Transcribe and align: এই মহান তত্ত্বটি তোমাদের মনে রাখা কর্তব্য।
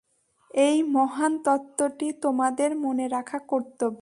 এই 0.61 0.77
মহান 0.89 1.33
তত্ত্বটি 1.37 2.07
তোমাদের 2.21 2.71
মনে 2.77 3.05
রাখা 3.07 3.39
কর্তব্য। 3.47 3.99